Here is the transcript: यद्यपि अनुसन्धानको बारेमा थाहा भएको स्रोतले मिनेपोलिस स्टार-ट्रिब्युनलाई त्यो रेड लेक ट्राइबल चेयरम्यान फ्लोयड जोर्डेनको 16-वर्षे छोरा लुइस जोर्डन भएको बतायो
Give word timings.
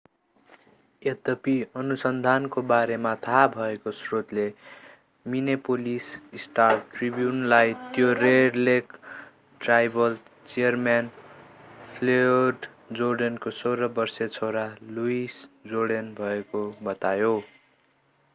यद्यपि 1.01 1.53
अनुसन्धानको 1.75 2.61
बारेमा 2.61 3.11
थाहा 3.15 3.41
भएको 3.47 3.91
स्रोतले 3.91 4.45
मिनेपोलिस 5.25 6.09
स्टार-ट्रिब्युनलाई 6.43 7.73
त्यो 7.95 8.11
रेड 8.13 8.55
लेक 8.61 8.97
ट्राइबल 9.61 10.17
चेयरम्यान 10.49 11.09
फ्लोयड 11.93 12.69
जोर्डेनको 12.93 13.53
16-वर्षे 13.59 14.27
छोरा 14.37 14.67
लुइस 14.91 15.41
जोर्डन 15.67 16.13
भएको 16.21 16.63
बतायो 16.83 17.33